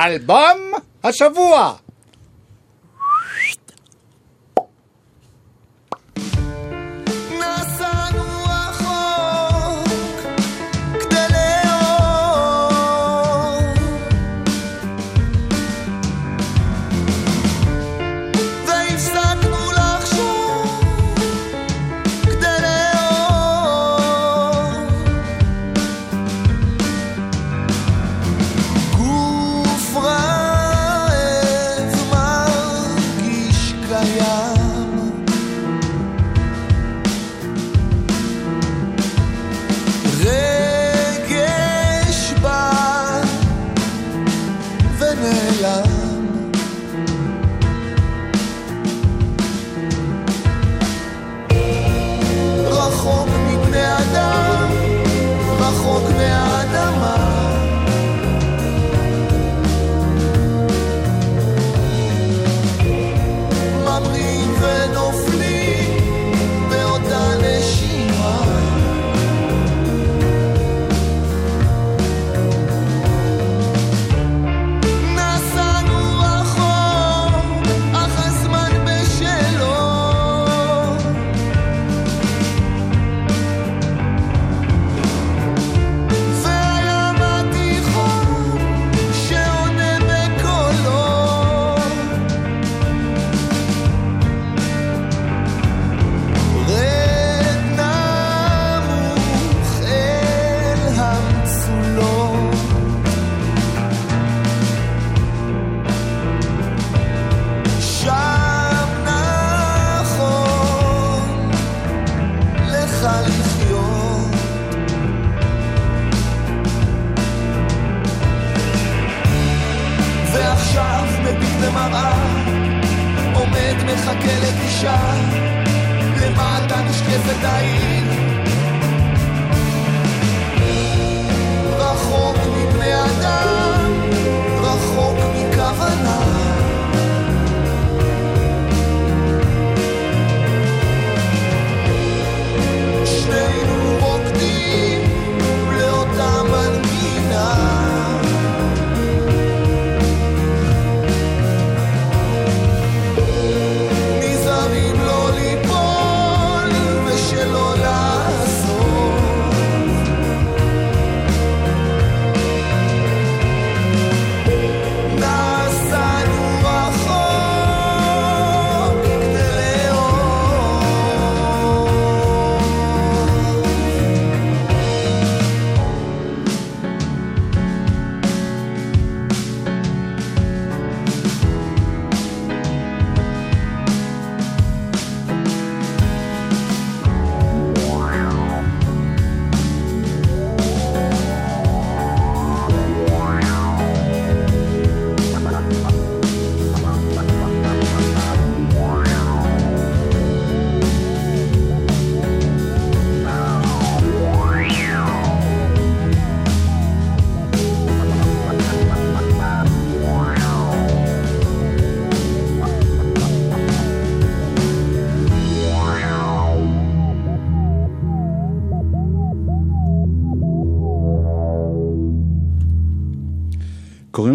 אלבום 0.00 0.58
השבוע! 1.04 1.74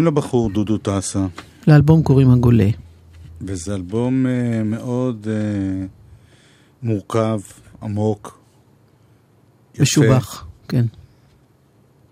קוראים 0.02 0.16
לבחור 0.16 0.50
דודו 0.50 0.78
טסה, 0.78 1.26
לאלבום 1.66 2.02
קוראים 2.02 2.30
הגולה. 2.30 2.68
וזה 3.40 3.74
אלבום 3.74 4.26
אה, 4.26 4.62
מאוד 4.64 5.26
אה, 5.30 5.86
מורכב, 6.82 7.38
עמוק. 7.82 8.38
יפה. 9.74 9.82
משובח, 9.82 10.46
כן. 10.68 10.84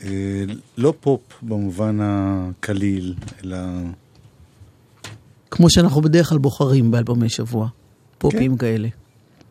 אה, 0.02 0.44
לא 0.78 0.94
פופ 1.00 1.20
במובן 1.42 1.98
הקליל, 2.02 3.14
אלא 3.44 3.56
כמו 5.50 5.70
שאנחנו 5.70 6.00
בדרך 6.00 6.28
כלל 6.28 6.38
בוחרים 6.38 6.90
באלבומי 6.90 7.28
שבוע. 7.28 7.68
פופים 8.18 8.56
כאלה. 8.56 8.88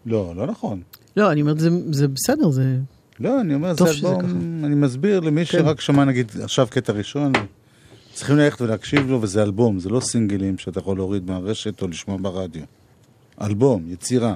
לא, 0.05 0.33
לא 0.35 0.47
נכון. 0.47 0.81
לא, 1.17 1.31
אני 1.31 1.41
אומרת, 1.41 1.59
זה, 1.59 1.69
זה 1.91 2.07
בסדר, 2.07 2.49
זה... 2.49 2.77
לא, 3.19 3.41
אני 3.41 3.53
אומר, 3.53 3.73
זה 3.73 3.89
אלבום. 3.89 4.21
אני 4.63 4.75
מסביר 4.75 5.19
למי 5.19 5.45
כן. 5.45 5.57
שרק 5.57 5.81
שמע 5.81 6.05
נגיד 6.05 6.31
עכשיו 6.43 6.67
קטע 6.69 6.93
ראשון, 6.93 7.31
צריכים 8.19 8.37
ללכת 8.37 8.61
ולהקשיב 8.61 9.09
לו, 9.09 9.21
וזה 9.21 9.43
אלבום, 9.43 9.79
זה 9.79 9.89
לא 9.89 9.99
סינגלים 9.99 10.57
שאתה 10.57 10.79
יכול 10.79 10.97
להוריד 10.97 11.29
מהרשת 11.29 11.81
או 11.81 11.87
לשמוע 11.87 12.17
ברדיו. 12.21 12.63
אלבום, 13.41 13.83
יצירה, 13.87 14.35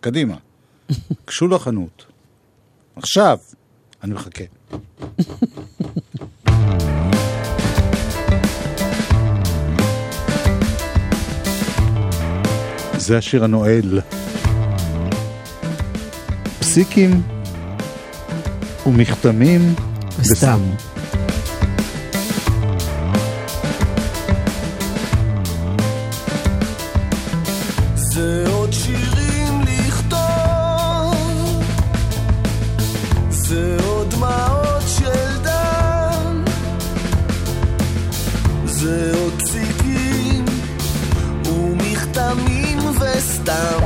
קדימה. 0.00 0.36
גשו 1.26 1.48
לחנות. 1.48 2.06
עכשיו, 2.96 3.38
אני 4.02 4.14
מחכה. 4.14 4.44
זה 13.06 13.18
השיר 13.18 13.44
הנואל. 13.44 14.00
פסיקים 16.60 17.22
ומכתמים 18.86 19.60
וסתם. 20.20 20.60
זה 20.60 20.89
זה 33.50 33.76
עוד 33.86 34.10
דמעות 34.10 34.82
של 34.86 35.42
דם, 35.42 36.44
זה 38.64 39.12
עוד 39.22 39.32
פסיקים 39.42 40.44
ומכתמים 41.46 42.78
וסתם. 42.78 43.79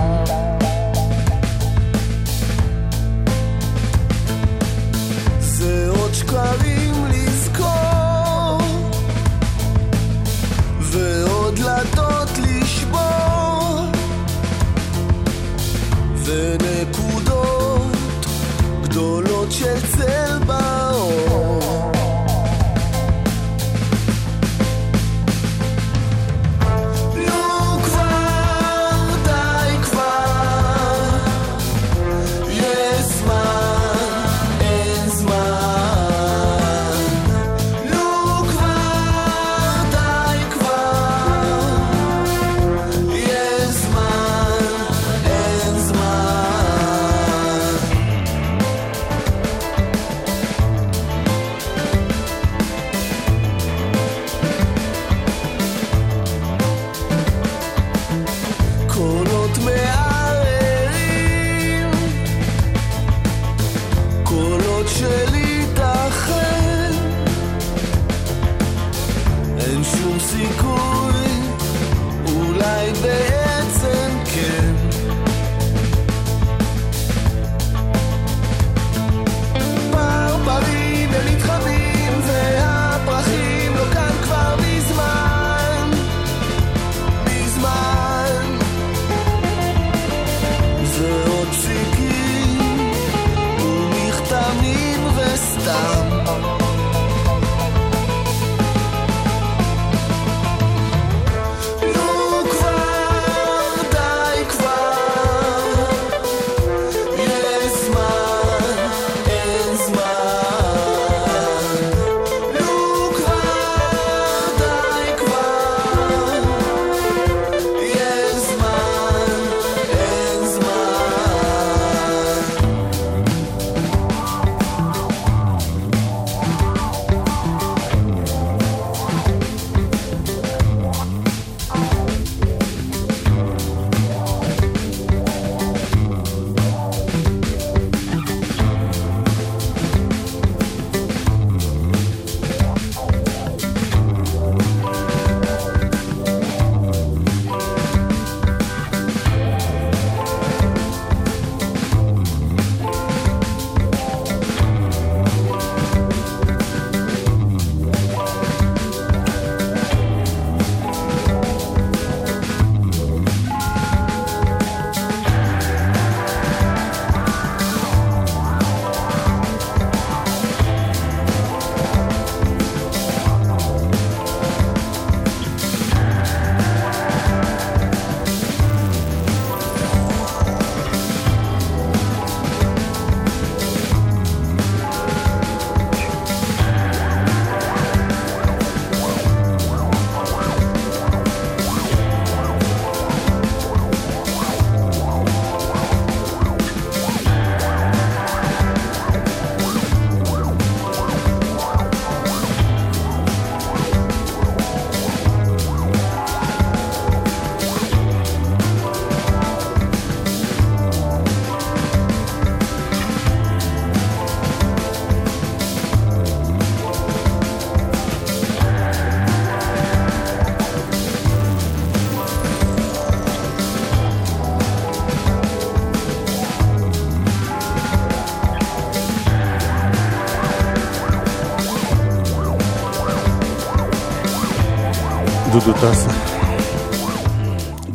דודו 235.65 235.79
טסה. 235.79 236.11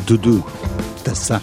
דודו 0.05 0.41
טסה. 1.03 1.37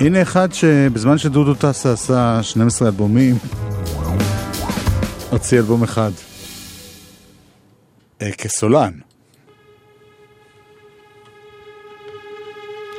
הנה 0.00 0.22
אחד 0.22 0.52
שבזמן 0.52 1.18
שדודו 1.18 1.54
טסה 1.54 1.92
עשה 1.92 2.42
12 2.42 2.88
אלבומים, 2.88 3.34
הוציא 5.30 5.58
אלבום 5.58 5.82
אחד. 5.82 6.10
אה, 8.22 8.32
כסולן. 8.32 8.92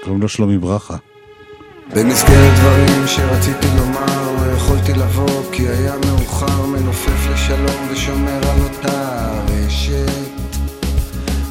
קוראים 0.03 0.21
לו 0.21 0.29
שלומי 0.29 0.57
ברכה. 0.57 0.97
במסגרת 1.95 2.59
דברים 2.59 3.07
שרציתי 3.07 3.67
לומר, 3.77 4.14
יכולתי 4.55 4.93
לבוא 4.93 5.43
כי 5.51 5.67
היה 5.67 5.93
מאוחר, 6.05 6.65
מנופף 6.65 7.27
לשלום 7.33 7.87
ושומר 7.91 8.39
על 8.49 8.61
אותה 8.61 9.31
רשת. 9.47 10.09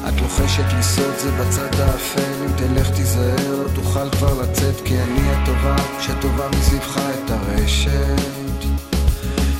את 0.07 0.21
לוחשת 0.21 0.73
לי 0.75 0.83
סוד 0.83 1.13
זה 1.17 1.31
בצד 1.31 1.79
האפל, 1.79 2.45
אם 2.45 2.51
תלך 2.57 2.89
תיזהר, 2.89 3.63
לא 3.63 3.67
תוכל 3.75 4.09
כבר 4.09 4.41
לצאת 4.41 4.75
כי 4.85 4.95
אני 4.97 5.31
הטובה, 5.31 5.75
שטובה 6.01 6.47
מסביבך 6.59 6.97
את 6.97 7.31
הרשת. 7.31 8.65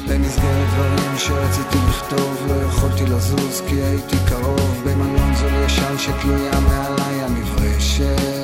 במסגרת 0.08 0.70
דברים 0.74 1.18
שרציתי 1.18 1.78
לכתוב, 1.90 2.48
לא 2.48 2.54
יכולתי 2.68 3.06
לזוז 3.06 3.62
כי 3.70 3.76
הייתי 3.76 4.16
קרוב 4.28 4.82
במלון 4.86 5.36
זול 5.36 5.54
ישן 5.66 5.98
שתלויה 5.98 6.60
מעליי 6.60 7.24
המברשת. 7.24 8.35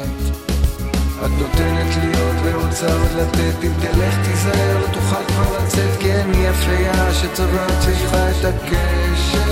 את 1.25 1.31
נותנת 1.39 1.95
עוד 2.19 2.35
ורוצה 2.43 2.93
עוד 2.93 3.11
לתת. 3.17 3.63
אם 3.63 3.71
תלך 3.81 4.15
תיזהר 4.23 4.79
לא 4.81 4.87
תוכל 4.93 5.23
כבר 5.27 5.57
לצאת. 5.57 5.99
כי 5.99 6.13
אני 6.13 6.37
יפייה 6.37 7.13
שצובעת 7.13 7.81
סביבך 7.81 8.13
את 8.13 8.45
הקשת 8.45 9.50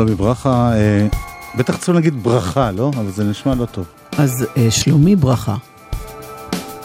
שלומי 0.00 0.14
ברכה, 0.14 0.72
אה, 0.74 1.06
בטח 1.56 1.76
צריכים 1.76 1.94
להגיד 1.94 2.22
ברכה, 2.22 2.70
לא? 2.70 2.90
אבל 2.96 3.10
זה 3.10 3.24
נשמע 3.24 3.54
לא 3.54 3.64
טוב. 3.64 3.84
אז 4.18 4.46
אה, 4.56 4.70
שלומי 4.70 5.16
ברכה. 5.16 5.56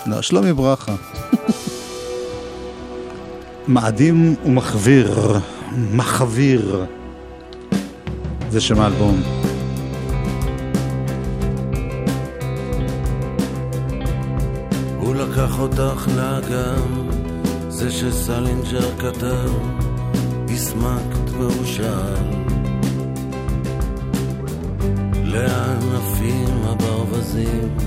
לא, 0.05 0.22
שלומי 0.22 0.53
ברכה. 0.53 0.95
מאדים 3.68 4.36
ומחביר, 4.45 5.39
מחביר. 5.91 6.86
זה 8.49 8.61
שם 8.61 8.80
האלבום. 8.80 9.22
הוא 14.99 15.16
לקח 15.16 15.59
אותך 15.59 16.07
לאגם, 16.16 17.09
זה 17.70 17.91
שסלינג'ר 17.91 18.97
כתב, 18.99 19.49
הסמקת 20.49 21.30
והוא 21.30 21.66
שאל. 21.66 22.45
לאן 25.36 25.80
עפים 25.96 26.62
הברווזים? 26.64 27.78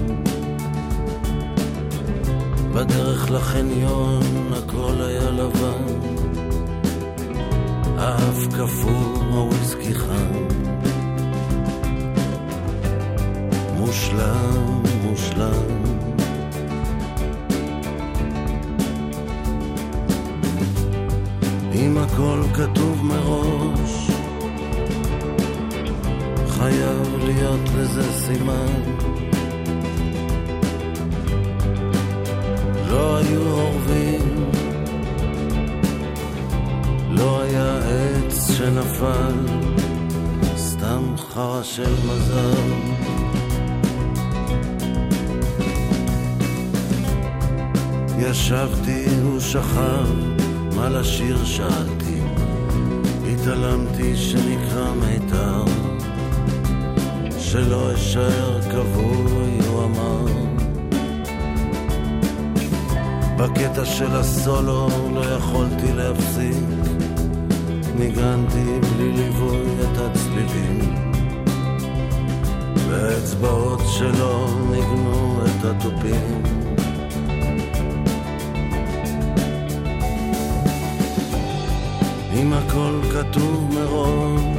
בדרך 2.74 3.30
לחניון 3.30 4.22
הכל 4.52 4.94
היה 4.98 5.30
לבן, 5.30 5.84
האף 7.98 8.46
קפוא, 8.46 9.22
הוויסקי 9.30 9.94
חם. 9.94 10.46
מושלם, 13.76 14.82
מושלם. 15.04 15.78
אם 21.74 21.98
הכל 21.98 22.42
כתוב 22.54 23.04
מראש, 23.04 24.17
חייב 26.58 27.24
להיות 27.24 27.68
לזה 27.78 28.12
סימן. 28.12 28.82
לא 32.88 33.16
היו 33.16 33.50
אורבים, 33.50 34.50
לא 37.10 37.42
היה 37.42 37.78
עץ 37.78 38.50
שנפל, 38.50 39.34
סתם 40.56 41.02
חרא 41.16 41.62
של 41.62 41.94
מזל. 42.08 42.98
ישבתי, 48.18 49.04
הוא 49.22 49.40
שכב, 49.40 50.06
מה 50.76 50.88
לשיר 50.88 51.44
שאלתי, 51.44 52.20
התעלמתי 53.32 54.16
שנקרא 54.16 54.92
מיתר, 54.94 55.64
שלא 57.52 57.94
אשאר 57.94 58.60
כבוי, 58.62 59.58
הוא 59.68 59.84
אמר. 59.84 60.26
בקטע 63.36 63.84
של 63.84 64.16
הסולו 64.16 64.88
לא 65.14 65.20
יכולתי 65.20 65.92
להפסיק, 65.92 66.64
ניגנתי 67.98 68.80
בלי 68.80 69.12
ליווי 69.12 69.66
את 69.80 69.98
הצלילים. 69.98 70.94
והאצבעות 72.88 73.80
שלו 73.86 74.46
ניגנו 74.70 75.40
את 75.44 75.64
התופים. 75.64 76.42
אם 82.34 82.52
הכל 82.52 83.00
כתוב 83.12 83.74
מראש, 83.74 84.57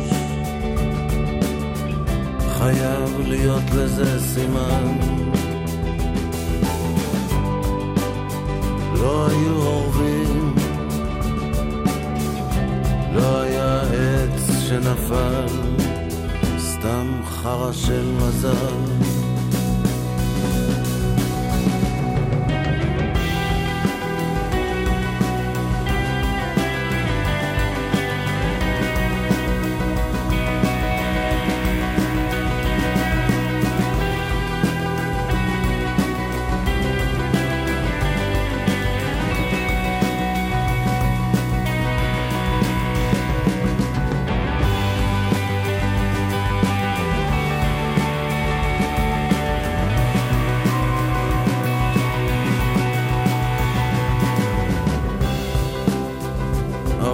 חייב 2.60 3.20
להיות 3.28 3.64
לזה 3.76 4.20
סימן. 4.20 4.98
לא 8.94 9.28
היו 9.28 9.56
אורבים, 9.56 10.56
לא 13.14 13.42
היה 13.42 13.82
עץ 13.82 14.52
שנפל, 14.68 15.46
סתם 16.58 17.22
חרא 17.26 17.72
של 17.72 18.12
מזל. 18.18 19.09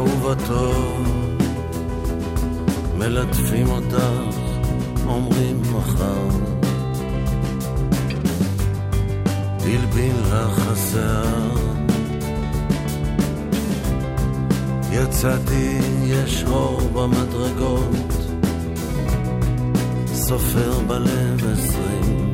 אהובתו, 0.05 0.71
מלטפים 2.97 3.69
אותך, 3.69 4.35
אומרים 5.07 5.61
מחר. 5.61 6.55
הלבין 9.65 10.15
לך 10.31 10.67
השיער. 10.71 11.75
יצאתי, 14.91 15.79
יש 16.05 16.43
אור 16.43 16.81
במדרגות, 16.93 18.13
סופר 20.13 20.79
בלב 20.87 21.45
עשרים, 21.51 22.33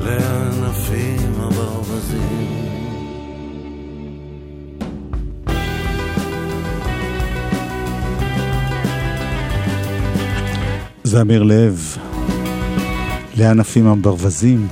לענפים 0.00 1.40
הברווזים. 1.40 2.67
זה 11.08 11.20
אמיר 11.20 11.42
לב, 11.42 11.96
לענפים 13.36 13.86
הברווזים. 13.86 14.66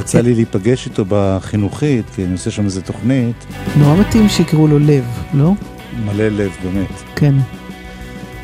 יצא 0.00 0.20
לי 0.20 0.34
להיפגש 0.34 0.86
איתו 0.86 1.04
בחינוכית, 1.08 2.04
כי 2.14 2.24
אני 2.24 2.32
עושה 2.32 2.50
שם 2.50 2.64
איזה 2.64 2.82
תוכנית, 2.82 3.44
נורא 3.76 3.96
מתאים 4.00 4.28
שיקראו 4.28 4.68
לו 4.68 4.78
לב, 4.78 5.04
לא? 5.34 5.52
מלא 6.04 6.28
לב 6.28 6.50
באמת. 6.62 7.02
כן. 7.16 7.34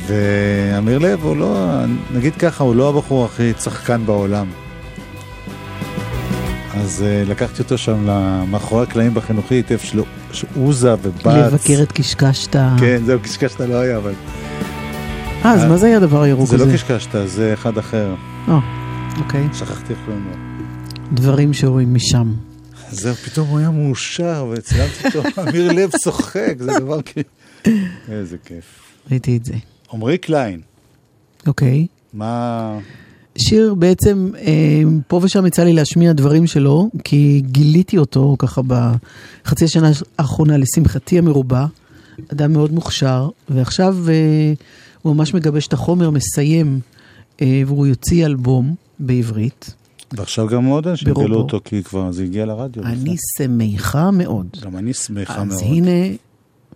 ואמיר 0.07 0.99
לב 0.99 1.25
הוא 1.25 1.37
לא, 1.37 1.81
נגיד 2.15 2.35
ככה, 2.35 2.65
הוא 2.65 2.75
לא 2.75 2.89
הבחור 2.89 3.25
הכי 3.25 3.53
צחקן 3.53 4.07
בעולם. 4.07 4.47
אז 6.75 7.05
uh, 7.05 7.31
לקחתי 7.31 7.63
אותו 7.63 7.79
שם 7.79 8.07
מאחורי 8.51 8.83
הקלעים 8.83 9.15
בחינוכית, 9.15 9.73
איפה 9.73 9.87
שלו, 9.87 10.05
עוזה 10.57 10.95
ובץ. 10.95 11.27
לבקר 11.27 11.83
את 11.83 11.93
קשקשת. 11.93 12.57
כן, 12.79 13.03
זהו, 13.07 13.21
קשקשת 13.21 13.61
לא 13.61 13.75
היה, 13.75 13.97
אבל... 13.97 14.13
אה, 15.45 15.53
אז 15.53 15.65
מה 15.65 15.77
זה 15.77 15.87
היה 15.87 15.97
הדבר 15.97 16.23
הירוק 16.23 16.49
זה 16.49 16.57
הזה? 16.57 16.67
לא 16.67 16.73
קשקשת, 16.73 17.11
זה 17.27 17.55
אחד 17.55 17.79
אחר. 17.79 18.15
אה, 18.49 18.59
אוקיי. 19.19 19.49
שכחתי 19.53 19.93
איך 19.93 19.99
קוראים 20.05 20.25
לו. 20.31 20.37
דברים 21.13 21.53
שרואים 21.53 21.95
משם. 21.95 22.33
זהו, 22.91 23.15
פתאום 23.15 23.49
הוא 23.49 23.59
היה 23.59 23.71
מאושר, 23.71 24.53
וצילמתי 24.53 25.19
אותו, 25.19 25.29
אמיר 25.49 25.73
לב 25.73 25.91
צוחק, 25.91 26.55
זה 26.59 26.73
דבר 26.81 27.03
כאילו... 27.03 27.29
איזה 28.09 28.37
כיף. 28.45 28.65
ראיתי 29.11 29.37
את 29.37 29.45
זה. 29.45 29.55
עמרי 29.93 30.19
קליין, 30.19 30.61
אוקיי. 31.47 31.87
מה... 32.15 32.79
שיר 33.39 33.75
בעצם, 33.75 34.31
אה, 34.39 34.83
פה 35.09 35.21
ושם 35.23 35.47
יצא 35.47 35.65
לי 35.65 35.73
להשמיע 35.73 36.13
דברים 36.13 36.47
שלו, 36.47 36.91
כי 37.05 37.43
גיליתי 37.45 37.99
אותו 37.99 38.37
ככה 38.39 38.61
בחצי 38.67 39.65
השנה 39.65 39.91
האחרונה, 40.19 40.57
לשמחתי 40.57 41.19
המרובה, 41.19 41.67
אדם 42.33 42.53
מאוד 42.53 42.73
מוכשר, 42.73 43.29
ועכשיו 43.49 43.97
אה, 44.09 44.53
הוא 45.03 45.17
ממש 45.17 45.35
מגבש 45.35 45.67
את 45.67 45.73
החומר, 45.73 46.11
מסיים, 46.11 46.81
אה, 47.43 47.63
והוא 47.67 47.87
יוציא 47.87 48.27
אלבום 48.27 48.75
בעברית. 48.99 49.75
ועכשיו 50.13 50.47
גם 50.47 50.65
עוד 50.65 50.89
אנשים. 50.89 51.15
גילו 51.15 51.37
אותו, 51.37 51.61
כי 51.65 51.83
כבר 51.83 52.13
זה 52.13 52.23
הגיע 52.23 52.47
לרדיו. 52.47 52.83
אני 52.83 53.17
שמחה 53.39 54.11
מאוד. 54.11 54.47
גם 54.63 54.77
אני 54.77 54.93
שמחה 54.93 55.45
מאוד. 55.45 55.53
אז 55.53 55.63
הנה, 55.63 56.17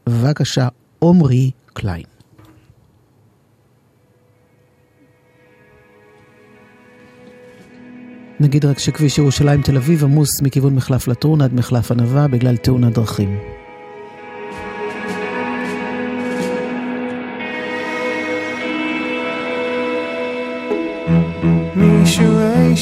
בבקשה, 0.06 0.68
עמרי 1.02 1.50
קליין. 1.72 2.04
נגיד 8.40 8.64
רק 8.64 8.78
שכביש 8.78 9.18
ירושלים 9.18 9.62
תל 9.62 9.76
אביב 9.76 10.04
עמוס 10.04 10.42
מכיוון 10.42 10.74
מחלף 10.74 11.08
לטרון 11.08 11.40
עד 11.40 11.54
מחלף 11.54 11.90
ענבה 11.90 12.28
בגלל 12.28 12.56
תאונת 12.56 12.92
דרכים. 12.92 13.63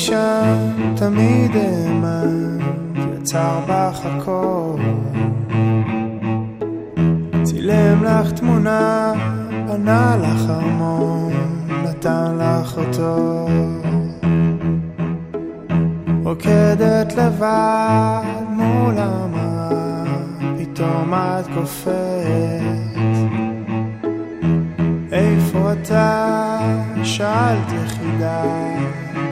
שם 0.06 0.94
תמיד 0.96 1.56
האמן, 1.56 2.58
יצר 3.16 3.60
בך 3.68 4.00
הכל. 4.04 4.80
צילם 7.42 8.04
לך 8.04 8.32
תמונה, 8.32 9.12
בנה 9.66 10.16
לך 10.16 10.50
ארמון, 10.50 11.32
נתן 11.84 12.38
לך 12.38 12.78
אותו. 12.78 13.48
רוקדת 16.24 17.14
לבד 17.16 18.22
מול 18.48 18.94
המראה, 18.98 20.04
פתאום 20.58 21.14
את 21.14 21.46
קופאת. 21.54 22.62
איפה 25.12 25.72
אתה? 25.72 26.32
שאלת 27.04 27.72
יחידה, 27.72 28.44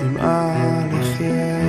דמעה 0.03 0.87
לחיה. 0.93 1.61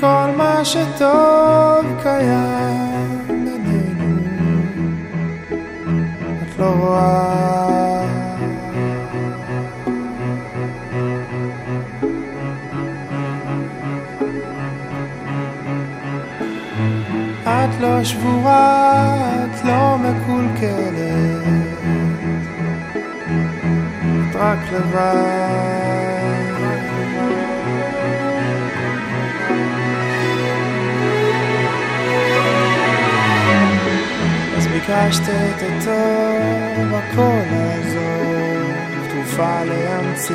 כל 0.00 0.30
מה 0.36 0.64
שטוב 0.64 1.86
קיים 2.02 3.44
בינינו, 3.48 4.16
את 6.42 6.58
לא 6.58 6.74
רואה. 6.78 7.38
את 17.44 17.80
לא 17.80 18.04
שבורה, 18.04 19.14
את 19.44 19.64
לא 19.64 19.98
מקולקלת, 19.98 21.57
רק 24.38 24.58
לבד. 24.72 26.28
אז 34.56 34.66
ביקשת 34.66 35.22
את 35.22 35.62
הטוב, 35.62 36.94
הכל 36.94 37.40
לעזוב, 37.50 38.72
תרופה 39.08 39.64
להמציא. 39.64 40.34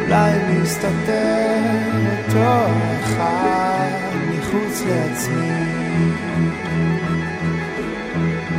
אולי 0.00 0.32
מסתתר 0.48 1.54
אותו 2.18 2.66
אחד 3.00 3.88
מחוץ 4.30 4.82
לעצמי. 4.86 5.64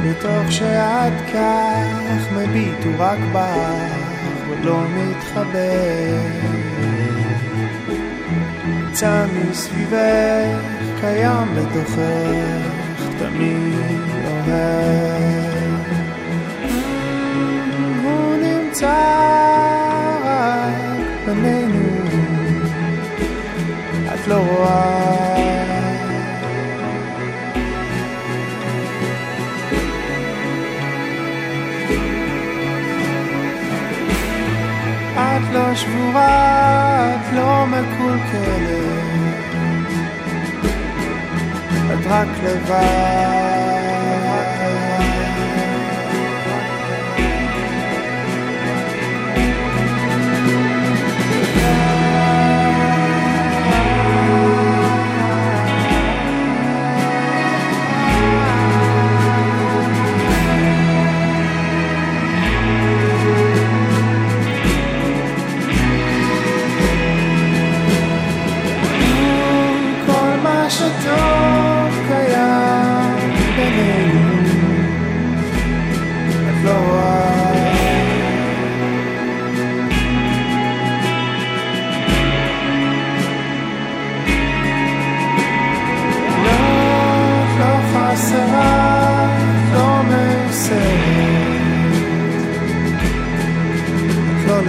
בתוך 0.10 0.52
שאת 0.52 1.14
כך 1.34 2.32
מביט 2.32 2.86
הוא 2.86 2.94
רק 2.98 3.20
בך 3.34 4.50
ולא 4.50 4.82
מתחבר. 4.96 6.56
נמצא 8.96 9.26
מסביבך, 9.50 10.60
קיים 11.02 11.56
בתוכך, 11.56 13.08
תמיד 13.20 13.74
לא 14.24 14.32
מהר. 14.48 15.56
הוא 18.04 18.36
נמצא 18.36 18.96
רק 20.24 21.26
בינינו, 21.26 21.90
את 24.14 24.28
לא 24.28 24.36
רואה. 24.36 25.25
שבורה, 35.76 37.16
את 37.16 37.34
לא 37.34 37.66
מקולקלת, 37.66 38.76
את 41.94 42.06
רק 42.08 42.28
לבד. 42.44 43.75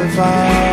את 0.07 0.66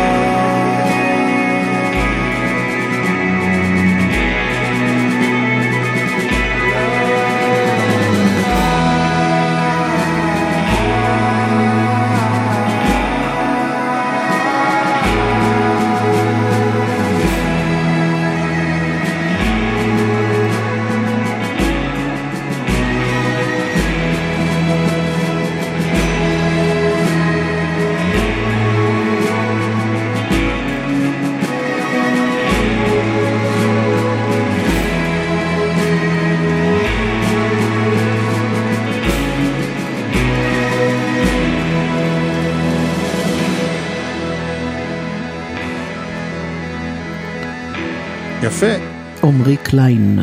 קליין. 49.74 50.18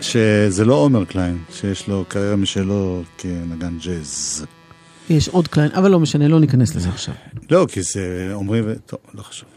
שזה 0.00 0.64
לא 0.64 0.74
עומר 0.74 1.04
קליין, 1.04 1.38
שיש 1.52 1.88
לו 1.88 2.04
קריירה 2.08 2.36
משלו 2.36 3.02
כנגן 3.18 3.78
ג'אז. 3.84 4.46
יש 5.10 5.28
עוד 5.28 5.48
קליין, 5.48 5.70
אבל 5.72 5.90
לא 5.90 6.00
משנה, 6.00 6.28
לא 6.28 6.40
ניכנס 6.40 6.74
לזה 6.74 6.88
עכשיו. 6.88 7.14
לא, 7.50 7.66
כי 7.72 7.82
זה 7.82 8.30
עומרי 8.32 8.60
ו... 8.60 8.74
טוב, 8.86 8.98
לא 9.14 9.22
חשוב. 9.22 9.48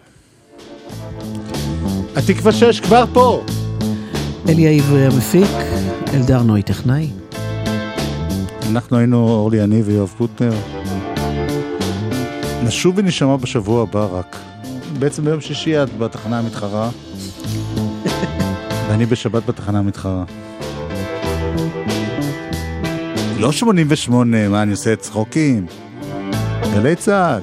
התקווה 2.16 2.52
שש 2.52 2.80
כבר 2.80 3.06
פה! 3.14 3.46
אלי 4.50 4.68
העברי 4.68 5.06
המפיק, 5.06 5.50
אלדר 6.14 6.44
נוי 6.44 6.64
טכנאי. 6.64 7.10
אנחנו 8.70 8.98
היינו 8.98 9.18
אורלי 9.18 9.58
יניב 9.58 9.88
ויואב 9.88 10.14
קוטנר. 10.18 10.54
נשוב 12.64 12.98
ונשמע 12.98 13.36
בשבוע 13.36 13.84
הבא 13.84 14.08
רק. 14.12 14.38
בעצם 15.00 15.26
ביום 15.26 15.42
שישי 15.42 15.84
את 15.84 15.98
בתחנה 15.98 16.40
המתחרה, 16.40 16.90
ואני 18.92 19.06
בשבת 19.06 19.46
בתחנה 19.46 19.80
המתחרה. 19.80 20.24
לא 23.38 23.52
88, 23.52 24.50
מה, 24.50 24.62
אני 24.62 24.72
עושה 24.72 24.96
צחוקים? 24.96 25.66
גלי 26.74 26.96
צה"ל. 26.96 27.42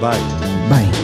ביי. 0.00 0.20
ביי. 0.68 1.03